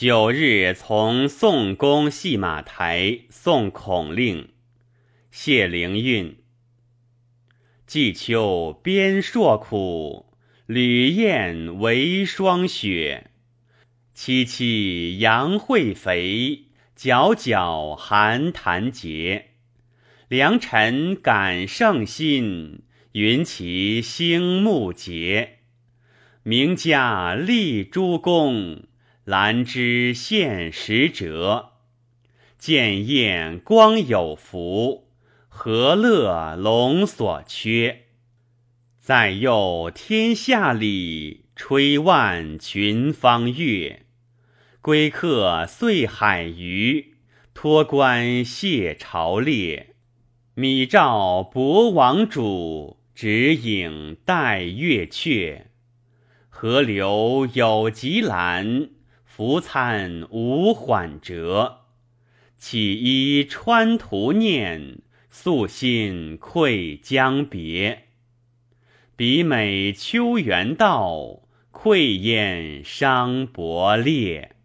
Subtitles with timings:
[0.00, 4.50] 九日从宋公戏马台送孔令，
[5.32, 6.36] 谢灵运。
[7.84, 10.26] 季秋边朔苦，
[10.66, 13.32] 吕燕为霜雪。
[14.14, 19.46] 萋萋杨惠肥，皎皎寒潭节。
[20.28, 22.82] 良辰感圣心，
[23.14, 25.58] 云其星木节。
[26.44, 28.84] 名家立诸公，
[29.28, 31.72] 兰枝现时折。
[32.56, 35.10] 见燕光有福，
[35.50, 38.06] 何乐龙所缺？
[38.98, 44.06] 在右天下里，吹万群芳乐。
[44.80, 47.16] 归客岁海鱼，
[47.52, 49.94] 托冠谢朝列。
[50.54, 55.64] 米召博王主，指影待月阙。
[56.48, 58.88] 河流有极澜，
[59.38, 61.82] 浮餐无缓折。
[62.58, 64.98] 起衣穿图念，
[65.30, 68.06] 素心愧江别。
[69.14, 74.56] 彼美秋园道，愧燕伤伯列。